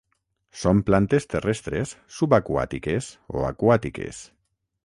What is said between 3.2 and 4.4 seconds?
o aquàtiques.